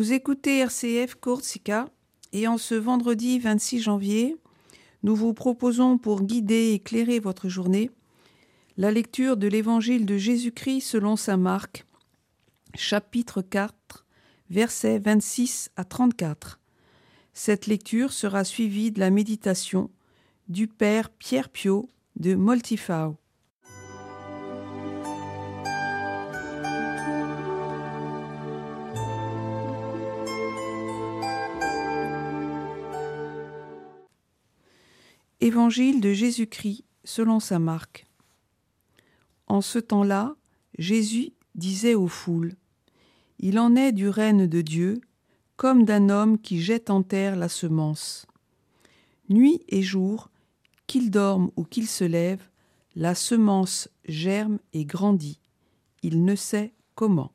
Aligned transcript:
Vous 0.00 0.14
écoutez 0.14 0.60
RCF 0.60 1.16
Corsica 1.16 1.86
et 2.32 2.48
en 2.48 2.56
ce 2.56 2.74
vendredi 2.74 3.38
26 3.38 3.80
janvier, 3.80 4.34
nous 5.02 5.14
vous 5.14 5.34
proposons 5.34 5.98
pour 5.98 6.22
guider 6.22 6.54
et 6.54 6.72
éclairer 6.72 7.18
votre 7.18 7.50
journée 7.50 7.90
la 8.78 8.92
lecture 8.92 9.36
de 9.36 9.46
l'Évangile 9.46 10.06
de 10.06 10.16
Jésus-Christ 10.16 10.80
selon 10.80 11.16
saint 11.16 11.36
Marc, 11.36 11.84
chapitre 12.74 13.42
4, 13.42 14.06
versets 14.48 15.00
26 15.00 15.70
à 15.76 15.84
34. 15.84 16.60
Cette 17.34 17.66
lecture 17.66 18.14
sera 18.14 18.44
suivie 18.44 18.92
de 18.92 19.00
la 19.00 19.10
méditation 19.10 19.90
du 20.48 20.66
Père 20.66 21.10
Pierre 21.10 21.50
Pio 21.50 21.90
de 22.16 22.34
Moltifau. 22.34 23.19
Évangile 35.42 36.02
de 36.02 36.12
Jésus-Christ 36.12 36.84
selon 37.02 37.40
saint 37.40 37.58
Marc. 37.58 38.06
En 39.46 39.62
ce 39.62 39.78
temps-là, 39.78 40.36
Jésus 40.76 41.32
disait 41.54 41.94
aux 41.94 42.08
foules 42.08 42.56
Il 43.38 43.58
en 43.58 43.74
est 43.74 43.92
du 43.92 44.10
règne 44.10 44.46
de 44.46 44.60
Dieu, 44.60 45.00
comme 45.56 45.86
d'un 45.86 46.10
homme 46.10 46.38
qui 46.38 46.60
jette 46.60 46.90
en 46.90 47.02
terre 47.02 47.36
la 47.36 47.48
semence. 47.48 48.26
Nuit 49.30 49.62
et 49.68 49.80
jour, 49.80 50.28
qu'il 50.86 51.10
dorme 51.10 51.50
ou 51.56 51.64
qu'il 51.64 51.86
se 51.86 52.04
lève, 52.04 52.46
la 52.94 53.14
semence 53.14 53.88
germe 54.04 54.58
et 54.74 54.84
grandit. 54.84 55.40
Il 56.02 56.22
ne 56.22 56.34
sait 56.34 56.74
comment. 56.94 57.32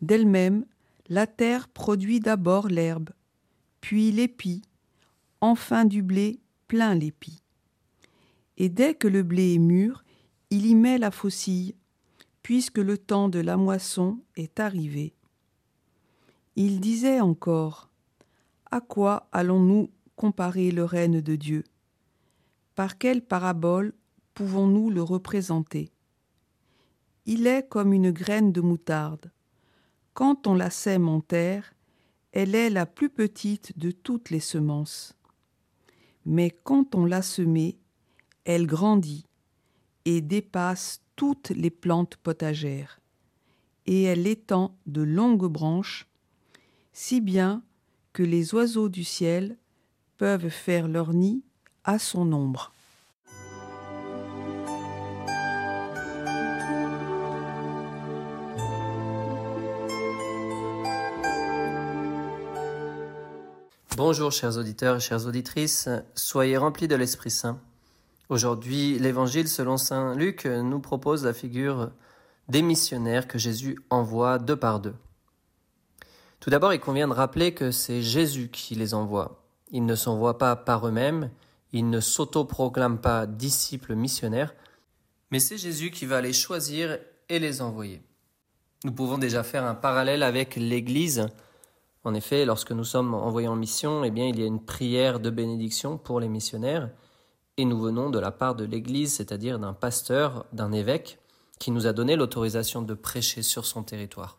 D'elle-même, 0.00 0.64
la 1.10 1.26
terre 1.26 1.68
produit 1.68 2.20
d'abord 2.20 2.68
l'herbe, 2.68 3.10
puis 3.82 4.10
l'épi, 4.10 4.62
enfin 5.42 5.84
du 5.84 6.02
blé 6.02 6.40
plein 6.68 6.94
l'épi. 6.94 7.42
Et 8.56 8.68
dès 8.68 8.94
que 8.94 9.08
le 9.08 9.22
blé 9.22 9.54
est 9.54 9.58
mûr, 9.58 10.04
il 10.50 10.66
y 10.66 10.74
met 10.74 10.98
la 10.98 11.10
faucille, 11.10 11.74
puisque 12.42 12.78
le 12.78 12.98
temps 12.98 13.28
de 13.28 13.40
la 13.40 13.56
moisson 13.56 14.20
est 14.36 14.60
arrivé. 14.60 15.14
Il 16.56 16.80
disait 16.80 17.20
encore 17.20 17.90
À 18.70 18.80
quoi 18.80 19.28
allons-nous 19.32 19.90
comparer 20.14 20.70
le 20.70 20.84
règne 20.84 21.20
de 21.20 21.36
Dieu? 21.36 21.64
Par 22.74 22.98
quelle 22.98 23.22
parabole 23.22 23.92
pouvons-nous 24.34 24.90
le 24.90 25.02
représenter? 25.02 25.90
Il 27.26 27.46
est 27.46 27.66
comme 27.68 27.92
une 27.92 28.10
graine 28.10 28.52
de 28.52 28.60
moutarde. 28.60 29.32
Quand 30.12 30.46
on 30.46 30.54
la 30.54 30.70
sème 30.70 31.08
en 31.08 31.20
terre, 31.20 31.74
elle 32.32 32.54
est 32.54 32.70
la 32.70 32.84
plus 32.86 33.10
petite 33.10 33.76
de 33.78 33.90
toutes 33.90 34.30
les 34.30 34.40
semences 34.40 35.16
mais 36.24 36.50
quand 36.50 36.94
on 36.94 37.04
l'a 37.04 37.22
semée, 37.22 37.78
elle 38.44 38.66
grandit 38.66 39.26
et 40.04 40.20
dépasse 40.20 41.02
toutes 41.16 41.50
les 41.50 41.70
plantes 41.70 42.16
potagères, 42.16 43.00
et 43.86 44.02
elle 44.02 44.26
étend 44.26 44.76
de 44.86 45.02
longues 45.02 45.50
branches, 45.50 46.06
si 46.92 47.20
bien 47.20 47.62
que 48.12 48.22
les 48.22 48.54
oiseaux 48.54 48.88
du 48.88 49.04
ciel 49.04 49.56
peuvent 50.16 50.48
faire 50.48 50.88
leur 50.88 51.12
nid 51.12 51.42
à 51.84 51.98
son 51.98 52.32
ombre. 52.32 52.72
Bonjour 63.96 64.32
chers 64.32 64.58
auditeurs 64.58 64.96
et 64.96 65.00
chères 65.00 65.24
auditrices, 65.24 65.88
soyez 66.16 66.56
remplis 66.56 66.88
de 66.88 66.96
l'Esprit 66.96 67.30
Saint. 67.30 67.60
Aujourd'hui, 68.28 68.98
l'Évangile 68.98 69.46
selon 69.46 69.76
Saint 69.76 70.16
Luc 70.16 70.46
nous 70.46 70.80
propose 70.80 71.24
la 71.24 71.32
figure 71.32 71.92
des 72.48 72.60
missionnaires 72.60 73.28
que 73.28 73.38
Jésus 73.38 73.78
envoie 73.90 74.40
deux 74.40 74.56
par 74.56 74.80
deux. 74.80 74.96
Tout 76.40 76.50
d'abord, 76.50 76.74
il 76.74 76.80
convient 76.80 77.06
de 77.06 77.12
rappeler 77.12 77.54
que 77.54 77.70
c'est 77.70 78.02
Jésus 78.02 78.48
qui 78.48 78.74
les 78.74 78.94
envoie. 78.94 79.44
Ils 79.70 79.86
ne 79.86 79.94
s'envoient 79.94 80.38
pas 80.38 80.56
par 80.56 80.88
eux-mêmes, 80.88 81.30
ils 81.72 81.88
ne 81.88 82.00
s'autoproclament 82.00 83.00
pas 83.00 83.26
disciples 83.26 83.94
missionnaires, 83.94 84.56
mais 85.30 85.38
c'est 85.38 85.56
Jésus 85.56 85.92
qui 85.92 86.06
va 86.06 86.20
les 86.20 86.32
choisir 86.32 86.98
et 87.28 87.38
les 87.38 87.62
envoyer. 87.62 88.02
Nous 88.82 88.92
pouvons 88.92 89.18
déjà 89.18 89.44
faire 89.44 89.64
un 89.64 89.76
parallèle 89.76 90.24
avec 90.24 90.56
l'Église 90.56 91.28
en 92.04 92.12
effet, 92.12 92.44
lorsque 92.44 92.72
nous 92.72 92.84
sommes 92.84 93.14
envoyés 93.14 93.48
en 93.48 93.56
mission, 93.56 94.04
eh 94.04 94.10
bien, 94.10 94.26
il 94.26 94.38
y 94.38 94.42
a 94.42 94.46
une 94.46 94.62
prière 94.62 95.20
de 95.20 95.30
bénédiction 95.30 95.96
pour 95.96 96.20
les 96.20 96.28
missionnaires, 96.28 96.90
et 97.56 97.64
nous 97.64 97.80
venons 97.80 98.10
de 98.10 98.18
la 98.18 98.30
part 98.30 98.54
de 98.54 98.64
l'Église, 98.64 99.14
c'est-à-dire 99.14 99.58
d'un 99.58 99.72
pasteur, 99.72 100.44
d'un 100.52 100.72
évêque, 100.72 101.18
qui 101.58 101.70
nous 101.70 101.86
a 101.86 101.92
donné 101.92 102.16
l'autorisation 102.16 102.82
de 102.82 102.94
prêcher 102.94 103.42
sur 103.42 103.64
son 103.64 103.82
territoire. 103.82 104.38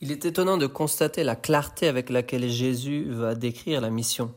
Il 0.00 0.12
est 0.12 0.26
étonnant 0.26 0.58
de 0.58 0.66
constater 0.66 1.24
la 1.24 1.36
clarté 1.36 1.88
avec 1.88 2.10
laquelle 2.10 2.48
Jésus 2.48 3.10
va 3.10 3.34
décrire 3.34 3.80
la 3.80 3.90
mission. 3.90 4.34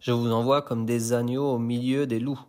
Je 0.00 0.12
vous 0.12 0.30
envoie 0.30 0.60
comme 0.60 0.84
des 0.84 1.14
agneaux 1.14 1.50
au 1.52 1.58
milieu 1.58 2.06
des 2.06 2.20
loups. 2.20 2.40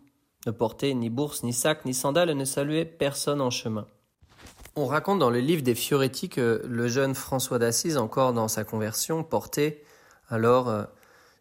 Ne 0.46 0.52
portez 0.52 0.92
ni 0.94 1.08
bourse, 1.08 1.42
ni 1.42 1.52
sac, 1.54 1.84
ni 1.86 1.94
sandales, 1.94 2.30
et 2.30 2.34
ne 2.34 2.44
saluez 2.44 2.84
personne 2.84 3.40
en 3.40 3.50
chemin. 3.50 3.86
On 4.76 4.86
raconte 4.86 5.18
dans 5.18 5.30
le 5.30 5.40
livre 5.40 5.62
des 5.62 5.74
Fioretti 5.74 6.28
que 6.28 6.62
le 6.64 6.88
jeune 6.88 7.14
François 7.14 7.58
d'Assise, 7.58 7.96
encore 7.96 8.32
dans 8.32 8.46
sa 8.46 8.62
conversion, 8.62 9.24
portait 9.24 9.82
alors 10.28 10.68
euh, 10.68 10.84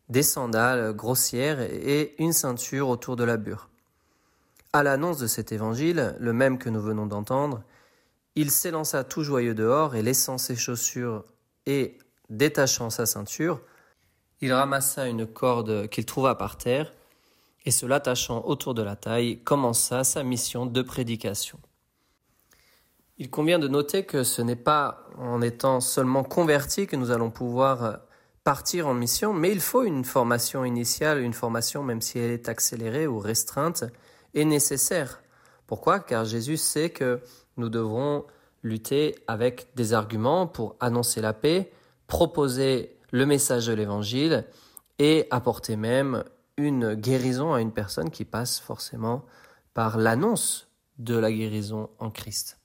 des 0.09 0.23
sandales 0.23 0.93
grossières 0.93 1.61
et 1.61 2.15
une 2.17 2.33
ceinture 2.33 2.89
autour 2.89 3.15
de 3.15 3.23
la 3.23 3.37
bure. 3.37 3.69
À 4.73 4.81
l'annonce 4.81 5.19
de 5.19 5.27
cet 5.27 5.51
évangile, 5.51 6.15
le 6.19 6.33
même 6.33 6.57
que 6.57 6.69
nous 6.69 6.81
venons 6.81 7.05
d'entendre, 7.05 7.61
il 8.35 8.49
s'élança 8.49 9.03
tout 9.03 9.23
joyeux 9.23 9.53
dehors 9.53 9.95
et 9.95 10.01
laissant 10.01 10.37
ses 10.37 10.55
chaussures 10.55 11.23
et 11.65 11.97
détachant 12.29 12.89
sa 12.89 13.05
ceinture, 13.05 13.61
il 14.41 14.53
ramassa 14.53 15.07
une 15.07 15.27
corde 15.27 15.87
qu'il 15.89 16.05
trouva 16.05 16.35
par 16.35 16.57
terre 16.57 16.93
et 17.65 17.71
se 17.71 17.85
l'attachant 17.85 18.43
autour 18.45 18.73
de 18.73 18.81
la 18.81 18.95
taille, 18.95 19.39
commença 19.43 20.03
sa 20.03 20.23
mission 20.23 20.65
de 20.65 20.81
prédication. 20.81 21.59
Il 23.21 23.29
convient 23.29 23.59
de 23.59 23.67
noter 23.67 24.05
que 24.05 24.23
ce 24.23 24.41
n'est 24.41 24.55
pas 24.55 25.05
en 25.17 25.41
étant 25.41 25.81
seulement 25.81 26.23
converti 26.23 26.87
que 26.87 26.95
nous 26.95 27.11
allons 27.11 27.31
pouvoir 27.31 27.83
euh, 27.83 27.93
partir 28.45 28.87
en 28.87 28.93
mission, 28.93 29.33
mais 29.33 29.51
il 29.51 29.59
faut 29.59 29.83
une 29.83 30.05
formation 30.05 30.63
initiale, 30.63 31.19
une 31.19 31.33
formation 31.33 31.83
même 31.83 31.99
si 31.99 32.17
elle 32.17 32.31
est 32.31 32.47
accélérée 32.47 33.07
ou 33.07 33.19
restreinte, 33.19 33.83
est 34.35 34.45
nécessaire. 34.45 35.21
Pourquoi? 35.67 35.99
Car 35.99 36.23
Jésus 36.23 36.55
sait 36.55 36.91
que 36.91 37.19
nous 37.57 37.67
devrons 37.67 38.23
lutter 38.63 39.15
avec 39.27 39.67
des 39.75 39.93
arguments 39.93 40.47
pour 40.47 40.77
annoncer 40.79 41.19
la 41.19 41.33
paix, 41.33 41.73
proposer 42.07 42.97
le 43.11 43.25
message 43.25 43.67
de 43.67 43.73
l'Évangile 43.73 44.45
et 44.97 45.27
apporter 45.29 45.75
même 45.75 46.23
une 46.55 46.93
guérison 46.93 47.53
à 47.53 47.59
une 47.59 47.73
personne 47.73 48.11
qui 48.11 48.23
passe 48.23 48.59
forcément 48.59 49.25
par 49.73 49.97
l'annonce 49.97 50.69
de 50.99 51.17
la 51.17 51.33
guérison 51.33 51.89
en 51.99 52.11
Christ. 52.11 52.58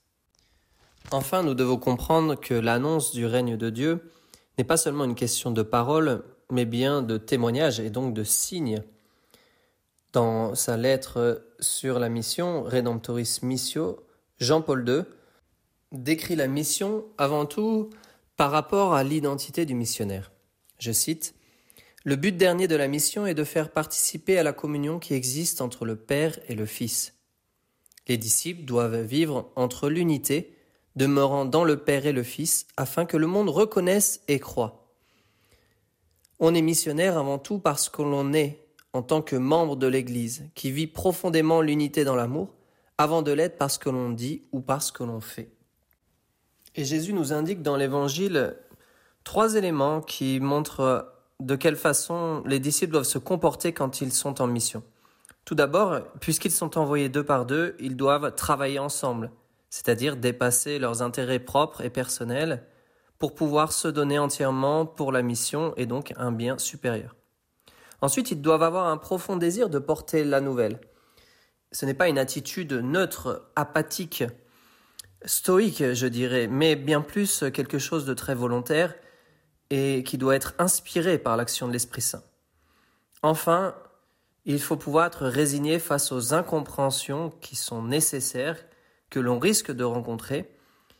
Enfin, 1.11 1.43
nous 1.43 1.53
devons 1.53 1.77
comprendre 1.77 2.35
que 2.35 2.53
l'annonce 2.53 3.11
du 3.11 3.25
règne 3.25 3.57
de 3.57 3.69
Dieu 3.69 4.11
n'est 4.57 4.63
pas 4.63 4.77
seulement 4.77 5.05
une 5.05 5.15
question 5.15 5.51
de 5.51 5.61
parole, 5.61 6.23
mais 6.49 6.65
bien 6.65 7.01
de 7.03 7.17
témoignage 7.17 7.79
et 7.79 7.91
donc 7.91 8.13
de 8.13 8.23
signe. 8.23 8.81
Dans 10.13 10.55
sa 10.55 10.77
lettre 10.77 11.45
sur 11.59 11.99
la 11.99 12.09
mission 12.09 12.63
Redemptoris 12.63 13.43
Missio, 13.43 14.03
Jean-Paul 14.39 14.87
II 14.87 15.03
décrit 15.91 16.35
la 16.35 16.47
mission 16.47 17.05
avant 17.17 17.45
tout 17.45 17.91
par 18.35 18.49
rapport 18.49 18.93
à 18.93 19.03
l'identité 19.03 19.65
du 19.65 19.75
missionnaire. 19.75 20.31
Je 20.79 20.91
cite 20.91 21.35
Le 22.03 22.15
but 22.15 22.35
dernier 22.35 22.67
de 22.67 22.75
la 22.75 22.87
mission 22.87 23.27
est 23.27 23.35
de 23.35 23.43
faire 23.43 23.71
participer 23.71 24.39
à 24.39 24.43
la 24.43 24.53
communion 24.53 24.99
qui 24.99 25.13
existe 25.13 25.61
entre 25.61 25.85
le 25.85 25.95
Père 25.95 26.39
et 26.47 26.55
le 26.55 26.65
Fils. 26.65 27.13
Les 28.07 28.17
disciples 28.17 28.65
doivent 28.65 29.01
vivre 29.01 29.51
entre 29.55 29.89
l'unité 29.89 30.54
demeurant 30.95 31.45
dans 31.45 31.63
le 31.63 31.77
Père 31.77 32.05
et 32.05 32.11
le 32.11 32.23
Fils, 32.23 32.67
afin 32.77 33.05
que 33.05 33.17
le 33.17 33.27
monde 33.27 33.49
reconnaisse 33.49 34.21
et 34.27 34.39
croit. 34.39 34.85
On 36.39 36.53
est 36.53 36.61
missionnaire 36.61 37.17
avant 37.17 37.39
tout 37.39 37.59
parce 37.59 37.89
que 37.89 38.01
l'on 38.01 38.33
est, 38.33 38.67
en 38.93 39.01
tant 39.01 39.21
que 39.21 39.35
membre 39.35 39.75
de 39.75 39.87
l'Église, 39.87 40.49
qui 40.55 40.71
vit 40.71 40.87
profondément 40.87 41.61
l'unité 41.61 42.03
dans 42.03 42.15
l'amour, 42.15 42.53
avant 42.97 43.21
de 43.21 43.31
l'être 43.31 43.57
parce 43.57 43.77
que 43.77 43.89
l'on 43.89 44.09
dit 44.09 44.43
ou 44.51 44.61
parce 44.61 44.91
que 44.91 45.03
l'on 45.03 45.19
fait. 45.19 45.51
Et 46.75 46.85
Jésus 46.85 47.13
nous 47.13 47.33
indique 47.33 47.61
dans 47.61 47.77
l'Évangile 47.77 48.55
trois 49.23 49.55
éléments 49.55 50.01
qui 50.01 50.39
montrent 50.39 51.11
de 51.39 51.55
quelle 51.55 51.75
façon 51.75 52.41
les 52.45 52.59
disciples 52.59 52.93
doivent 52.93 53.03
se 53.03 53.17
comporter 53.17 53.73
quand 53.73 54.01
ils 54.01 54.13
sont 54.13 54.41
en 54.41 54.47
mission. 54.47 54.83
Tout 55.43 55.55
d'abord, 55.55 55.99
puisqu'ils 56.21 56.51
sont 56.51 56.77
envoyés 56.77 57.09
deux 57.09 57.23
par 57.23 57.45
deux, 57.45 57.75
ils 57.79 57.95
doivent 57.95 58.33
travailler 58.35 58.79
ensemble 58.79 59.31
c'est-à-dire 59.69 60.17
dépasser 60.17 60.79
leurs 60.79 61.01
intérêts 61.01 61.39
propres 61.39 61.81
et 61.81 61.89
personnels 61.89 62.65
pour 63.19 63.35
pouvoir 63.35 63.71
se 63.71 63.87
donner 63.87 64.19
entièrement 64.19 64.85
pour 64.85 65.11
la 65.11 65.21
mission 65.21 65.73
et 65.77 65.85
donc 65.85 66.13
un 66.17 66.31
bien 66.31 66.57
supérieur. 66.57 67.15
Ensuite, 68.01 68.31
ils 68.31 68.41
doivent 68.41 68.63
avoir 68.63 68.87
un 68.87 68.97
profond 68.97 69.37
désir 69.37 69.69
de 69.69 69.79
porter 69.79 70.23
la 70.23 70.41
nouvelle. 70.41 70.79
Ce 71.71 71.85
n'est 71.85 71.93
pas 71.93 72.07
une 72.07 72.17
attitude 72.17 72.73
neutre, 72.73 73.49
apathique, 73.55 74.23
stoïque, 75.25 75.93
je 75.93 76.07
dirais, 76.07 76.47
mais 76.47 76.75
bien 76.75 77.01
plus 77.01 77.45
quelque 77.53 77.79
chose 77.79 78.05
de 78.05 78.13
très 78.13 78.35
volontaire 78.35 78.93
et 79.69 80.03
qui 80.03 80.17
doit 80.17 80.35
être 80.35 80.53
inspiré 80.59 81.17
par 81.17 81.37
l'action 81.37 81.67
de 81.67 81.73
l'Esprit 81.73 82.01
Saint. 82.01 82.23
Enfin, 83.23 83.75
il 84.45 84.61
faut 84.61 84.77
pouvoir 84.77 85.07
être 85.07 85.25
résigné 85.25 85.79
face 85.79 86.11
aux 86.11 86.33
incompréhensions 86.33 87.31
qui 87.41 87.55
sont 87.55 87.81
nécessaires, 87.81 88.63
que 89.15 89.19
l'on 89.21 89.39
risque 89.39 89.71
de 89.71 89.85
rencontrer, 89.85 90.49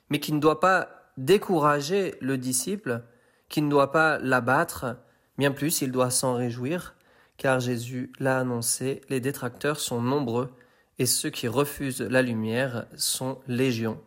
mais 0.09 0.21
qui 0.21 0.31
ne 0.31 0.39
doit 0.39 0.61
pas 0.61 0.87
décourager 1.17 2.15
le 2.21 2.37
disciple, 2.37 3.03
qui 3.49 3.61
ne 3.61 3.69
doit 3.69 3.91
pas 3.91 4.19
l'abattre, 4.19 4.95
bien 5.37 5.51
plus 5.51 5.81
il 5.81 5.91
doit 5.91 6.11
s'en 6.11 6.33
réjouir, 6.33 6.95
car 7.35 7.59
Jésus 7.59 8.13
l'a 8.21 8.39
annoncé, 8.39 9.01
les 9.09 9.19
détracteurs 9.19 9.81
sont 9.81 10.01
nombreux, 10.01 10.49
et 10.97 11.05
ceux 11.05 11.29
qui 11.29 11.49
refusent 11.49 11.99
la 11.99 12.21
lumière 12.21 12.85
sont 12.95 13.39
légions. 13.49 13.99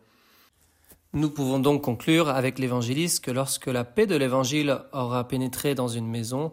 Nous 1.13 1.29
pouvons 1.29 1.59
donc 1.59 1.83
conclure 1.83 2.29
avec 2.29 2.57
l'évangéliste 2.57 3.23
que 3.23 3.29
lorsque 3.29 3.67
la 3.67 3.83
paix 3.83 4.07
de 4.07 4.15
l'évangile 4.15 4.79
aura 4.91 5.27
pénétré 5.27 5.75
dans 5.75 5.87
une 5.87 6.07
maison, 6.07 6.51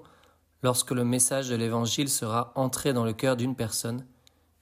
lorsque 0.63 0.91
le 0.91 1.05
message 1.05 1.49
de 1.49 1.57
l'évangile 1.57 2.11
sera 2.11 2.53
entré 2.55 2.93
dans 2.93 3.07
le 3.07 3.15
cœur 3.15 3.35
d'une 3.35 3.57
personne, 3.57 4.05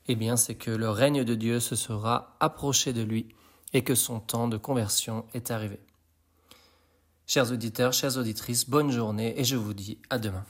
eh 0.09 0.17
bien 0.17 0.37
c'est 0.37 0.55
que 0.55 0.71
le 0.71 0.91
règne 0.91 1.25
de 1.25 1.35
Dieu 1.35 1.61
se 1.61 1.77
sera 1.77 2.37
approché 2.41 2.93
de 2.93 3.03
lui 3.03 3.29
et 3.73 3.83
que 3.83 3.95
son 3.95 4.21
temps 4.21 4.49
de 4.49 4.57
conversion 4.57 5.27
est 5.35 5.51
arrivé. 5.51 5.81
Chers 7.27 7.51
auditeurs, 7.53 7.93
chères 7.93 8.19
auditrices, 8.19 8.69
bonne 8.69 8.91
journée 8.91 9.39
et 9.39 9.45
je 9.45 9.57
vous 9.57 9.75
dis 9.75 9.99
à 10.11 10.19
demain. 10.19 10.45